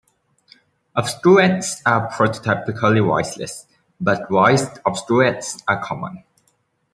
Obstruents 0.95 1.79
are 1.85 2.09
prototypically 2.09 3.05
voiceless, 3.05 3.67
but 3.99 4.27
voiced 4.31 4.79
obstruents 4.83 5.61
are 5.67 5.79
common. 5.85 6.23